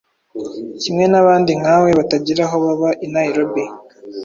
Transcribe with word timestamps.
kimwe 0.81 1.05
n'abandi 1.11 1.51
nkawe 1.59 1.89
batagira 1.99 2.41
aho 2.47 2.55
baba 2.65 2.89
i 3.05 3.07
nairobi 3.13 3.63